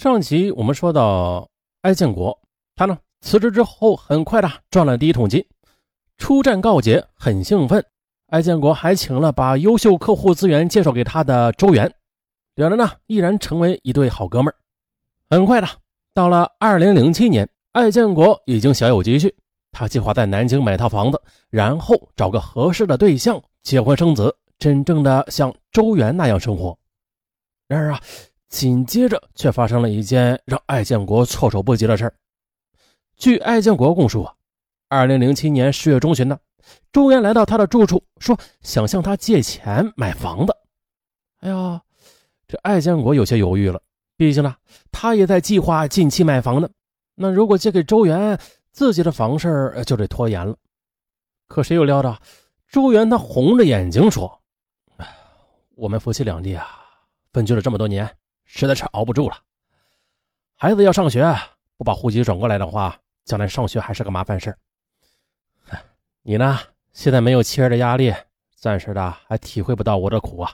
[0.00, 1.46] 上集我们说到，
[1.82, 2.40] 艾建国
[2.74, 5.44] 他呢辞职之后，很快的赚了第一桶金，
[6.16, 7.84] 出战告捷，很兴奋。
[8.28, 11.94] 艾建国还请了把优秀客户资源介绍给他的周元，
[12.54, 14.56] 两人呢毅然成为一对好哥们儿。
[15.28, 15.68] 很快的，
[16.14, 19.36] 到了二零零七年，艾建国已经小有积蓄，
[19.70, 21.20] 他计划在南京买套房子，
[21.50, 26.74] 然后找个合适的对象结婚生子，真正的像周元那样生活。
[27.68, 28.00] 然而啊。
[28.50, 32.14] 紧接着，却发生了一件让艾建国措手不及的事儿。
[33.16, 34.34] 据艾建国供述啊，
[34.88, 36.38] 二零零七年十月中旬呢，
[36.92, 40.54] 周元来到他的住处，说想向他借钱买房子。
[41.38, 41.80] 哎呀，
[42.48, 43.80] 这艾建国有些犹豫了，
[44.16, 44.56] 毕竟呢，
[44.90, 46.68] 他也在计划近期买房呢。
[47.14, 48.36] 那如果借给周元，
[48.72, 50.56] 自己的房事就得拖延了。
[51.46, 52.20] 可谁又料到，
[52.68, 54.40] 周元他红着眼睛说
[55.76, 56.66] ：“我们夫妻两地啊，
[57.32, 58.08] 分居了这么多年。”
[58.52, 59.38] 实在是熬不住了，
[60.56, 61.24] 孩子要上学，
[61.76, 64.58] 不把户籍转过来的话，将来上学还是个麻烦事
[66.22, 66.58] 你呢，
[66.92, 68.12] 现在没有妻儿的压力，
[68.56, 70.52] 暂时的还体会不到我的苦啊。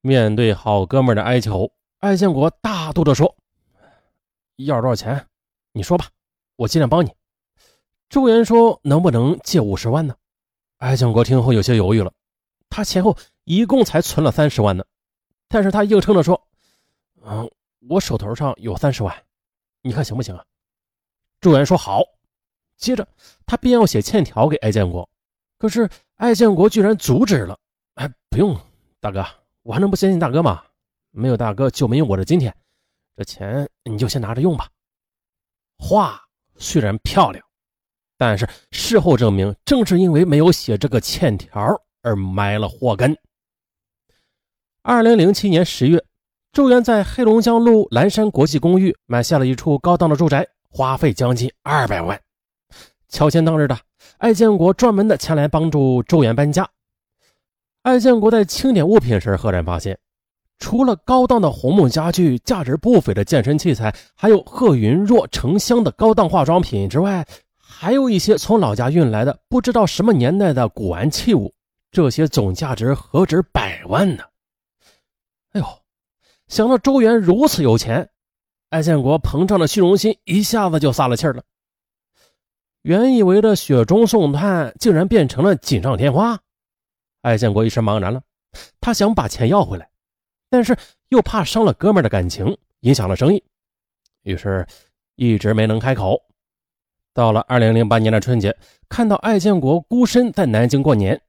[0.00, 3.36] 面对好哥们的哀求，艾建国大度的说
[4.58, 5.24] ：“要多少钱？
[5.70, 6.08] 你说吧，
[6.56, 7.14] 我尽量帮你。”
[8.10, 10.16] 周岩说：“能不能借五十万呢？”
[10.78, 12.12] 艾建国听后有些犹豫了，
[12.68, 14.84] 他前后一共才存了三十万呢。
[15.52, 16.40] 但是他硬撑着说
[17.26, 17.50] ：“嗯，
[17.88, 19.12] 我手头上有三十万，
[19.82, 20.44] 你看行不行啊？”
[21.42, 22.02] 周元说：“好。”
[22.78, 23.06] 接着
[23.44, 25.06] 他便要写欠条给艾建国，
[25.58, 27.58] 可是艾建国居然阻止了
[27.96, 28.56] ：“哎，不用，
[29.00, 29.26] 大哥，
[29.62, 30.62] 我还能不相信大哥吗？
[31.10, 32.54] 没有大哥就没有我的今天，
[33.16, 34.70] 这钱你就先拿着用吧。”
[35.76, 36.22] 话
[36.56, 37.44] 虽然漂亮，
[38.16, 41.60] 但是事后证明，正是因为没有写这个欠条
[42.02, 43.18] 而埋了祸根。
[44.82, 46.02] 二零零七年十月，
[46.54, 52.18] 周元在黑龙江路蓝山国际公寓买下了一处高档的住宅，花费将近二百万。
[53.10, 53.78] 乔迁当日的，
[54.16, 56.66] 艾建国专门的前来帮助周元搬家。
[57.82, 59.98] 艾建国在清点物品时，赫然发现，
[60.58, 67.26] 除了高档的红木家具、价值不菲的健身器材，还有贺云若成箱的高档化妆品之外，
[67.58, 71.52] 还有一些从老家运来的不知道什么年代的古玩器物，
[71.92, 74.24] 这些总价值何止百万呢？
[75.52, 75.66] 哎呦，
[76.46, 78.08] 想到周元如此有钱，
[78.68, 81.42] 艾建国膨胀的虚荣心一下子就撒了气儿了。
[82.82, 86.38] 原以为的雪中送炭，竟然变成了锦上添花。
[87.22, 88.22] 艾建国一时茫然了，
[88.80, 89.90] 他想把钱要回来，
[90.48, 90.76] 但是
[91.08, 93.42] 又怕伤了哥们的感情，影响了生意，
[94.22, 94.66] 于是
[95.16, 96.22] 一直没能开口。
[97.12, 98.56] 到了二零零八年的春节，
[98.88, 101.20] 看到艾建国孤身在南京过年，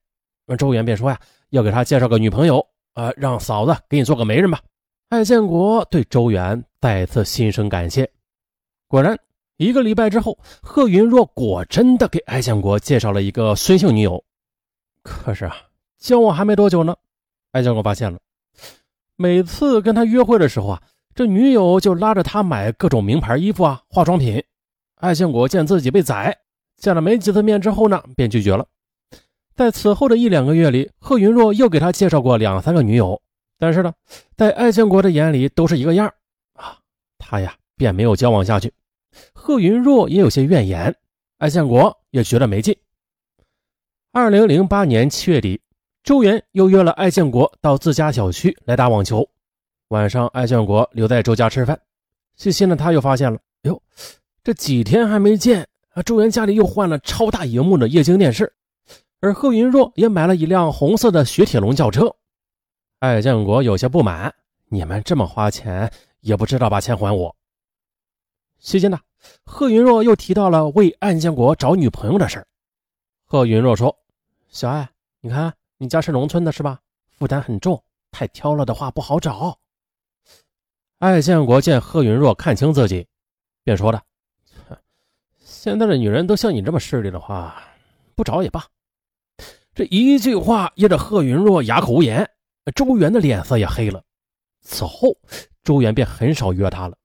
[0.57, 2.65] 周元便说呀，要给他介绍个女朋友。
[2.93, 4.59] 啊，让嫂子给你做个媒人吧。
[5.09, 8.09] 艾建国对周元再次心生感谢。
[8.87, 9.17] 果然，
[9.57, 14.23] 一个礼拜之后，贺云若果真的给艾建国介绍了一个孙姓女友。
[15.03, 15.55] 可是啊，
[15.97, 16.95] 交往还没多久呢，
[17.51, 18.19] 艾建国发现了，
[19.15, 20.81] 每次跟他约会的时候啊，
[21.13, 24.43] 这女友就拉着他买各种名牌衣服啊、化妆品。
[24.95, 26.37] 艾建国见自己被宰，
[26.77, 28.65] 见了没几次面之后呢，便拒绝了。
[29.61, 33.21] 在此后的一两个月里，贺云若又给他介绍过两三个女友，
[33.59, 33.93] 但是呢，
[34.35, 36.11] 在艾建国的眼里都是一个样
[36.53, 36.79] 啊，
[37.19, 38.73] 他呀便没有交往下去。
[39.33, 40.95] 贺云若也有些怨言，
[41.37, 42.75] 艾建国也觉得没劲。
[44.11, 45.61] 二零零八年七月底，
[46.03, 49.29] 周元又约了艾建国到自家小区来打网球。
[49.89, 51.79] 晚上，艾建国留在周家吃饭，
[52.35, 53.79] 细心的他又发现了，哎呦，
[54.43, 58.51] 这几天还没见啊，周元家里又换了超大荧幕的液晶电视。
[59.21, 62.11] 而贺云若也买了一辆红色的雪铁龙轿车，
[62.97, 64.33] 艾建国有些不满
[64.67, 67.35] ：“你们这么花钱，也不知道把钱还我。”
[68.57, 68.99] 期间呢，
[69.45, 72.43] 贺云若又提到了为艾建国找女朋友的事
[73.23, 73.95] 贺云若说
[74.49, 74.89] ：“小艾，
[75.19, 76.79] 你看你家是农村的，是吧？
[77.11, 79.55] 负担很重，太挑了的话不好找。”
[80.97, 83.07] 艾建国见贺云若看清自己，
[83.63, 84.01] 便说了
[85.37, 87.61] ：“现在的女人都像你这么势利的话，
[88.15, 88.65] 不找也罢。”
[89.73, 92.29] 这一句话噎得贺云若哑口无言，
[92.75, 94.03] 周元的脸色也黑了。
[94.61, 95.15] 此后，
[95.63, 96.97] 周元便很少约他了。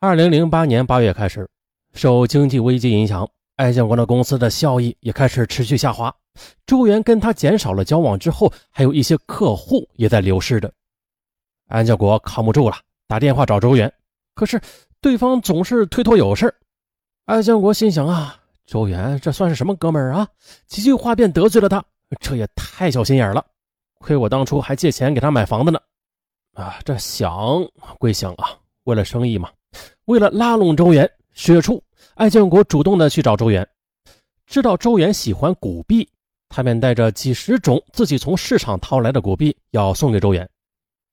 [0.00, 1.48] 二零零八年八月开始，
[1.92, 6.14] 受经济危机影响，艾建国的公司的效益也开始持续下滑。
[6.66, 10.72] 周元跟他减少了交往之后，还有一些客户也在流失着。
[11.68, 12.76] 艾建国扛不住了，
[13.06, 13.92] 打电话找周元，
[14.34, 14.58] 可是
[15.02, 16.54] 对方总是推脱有事。
[17.26, 18.40] 艾建国心想啊。
[18.66, 20.26] 周元，这算是什么哥们儿啊？
[20.66, 21.82] 几句话便得罪了他，
[22.20, 23.44] 这也太小心眼了。
[23.98, 25.78] 亏我当初还借钱给他买房子呢。
[26.52, 27.64] 啊，这想
[27.98, 29.50] 归想啊，为了生意嘛，
[30.06, 31.82] 为了拉拢周元，十月初，
[32.14, 33.66] 艾建国主动的去找周元，
[34.46, 36.08] 知道周元喜欢古币，
[36.48, 40.48] 他便带着几十种自己从市场淘来的古币要送给周元。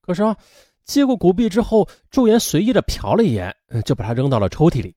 [0.02, 0.36] 可是啊，
[0.86, 4.96] 接过古币之后，周元随意的瞟了一眼，就把它扔到了抽屉里。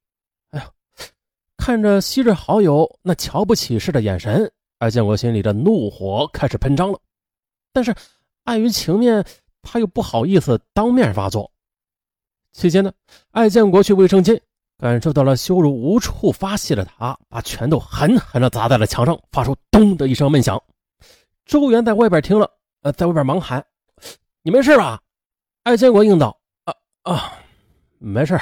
[1.67, 4.49] 看着昔日好友那瞧不起似的眼神，
[4.79, 7.01] 艾建国心里的怒火开始喷张了。
[7.73, 7.93] 但是
[8.45, 9.27] 碍于情面。
[9.63, 11.51] 他又不好意思当面发作。
[12.53, 12.93] 期间呢，
[13.33, 14.41] 艾建国去卫生间，
[14.79, 20.63] 感受到了羞辱无处发泄的他，把拳头狠狠地砸在了墙上，发出“咚”的一声闷响。
[21.47, 22.49] 周元在外边听了，
[22.83, 23.67] 呃，在外边忙喊
[24.43, 25.03] ：“你没事吧？”
[25.65, 26.73] 艾建国应道：“啊
[27.03, 27.33] 啊，
[27.99, 28.41] 没事。”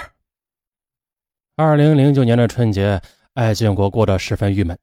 [1.56, 3.00] 二零零九年的春节，
[3.34, 4.76] 艾建国过得十分郁闷，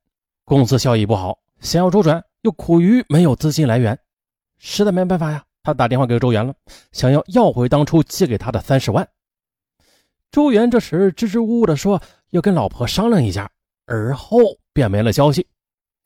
[0.46, 4.00] 公司效益不好，想要周转，又苦于没有资金来源，
[4.58, 5.44] 实在没办法呀。
[5.64, 6.56] 他打电话给周元了，
[6.94, 9.06] 想要要回当初借给他的三十万。
[10.32, 13.52] 周元这时支支吾吾地说要跟老婆商量一下，
[13.86, 14.40] 而后
[14.72, 15.46] 便没了消息。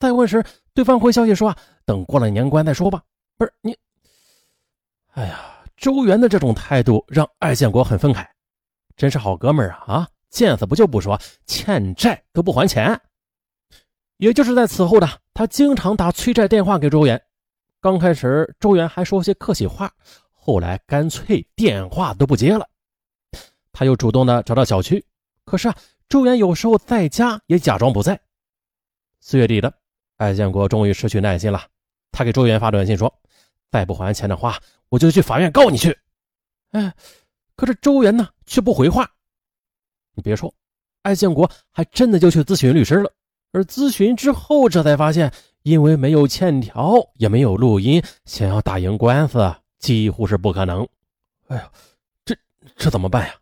[0.00, 3.00] 再问时，对方回消息说，等过了年关再说吧。
[3.38, 3.78] 不是你，
[5.12, 8.26] 哎呀，周元的这种态度让艾建国很愤慨，
[8.96, 10.08] 真是好哥们儿啊啊！
[10.36, 13.00] 见死不救不说，欠债都不还钱。
[14.18, 17.20] 也就是在此后的，他经常打催债电话给周元。
[17.80, 19.90] 刚开始，周元还说些客气话，
[20.30, 22.68] 后来干脆电话都不接了。
[23.72, 25.02] 他又主动的找到小区，
[25.46, 28.20] 可是啊，周元有时候在家也假装不在。
[29.20, 29.72] 四月底的，
[30.18, 31.62] 艾建国终于失去耐心了，
[32.12, 33.10] 他给周元发短信说
[33.72, 34.60] ：“再不还钱的话，
[34.90, 35.98] 我就去法院告你去。”
[36.72, 36.94] 哎，
[37.56, 39.10] 可是周元呢却不回话。
[40.16, 40.52] 你别说，
[41.02, 43.12] 艾建国还真的就去咨询律师了。
[43.52, 45.32] 而咨询之后，这才发现。
[45.62, 50.86] 因为没有欠条，也没有录音，想要打赢官司几乎是不可能。
[51.48, 51.68] 哎呀，
[52.24, 52.36] 这
[52.76, 53.34] 这怎么办呀？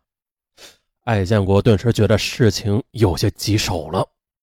[1.03, 4.09] 艾建国顿时觉得事情有些棘手了。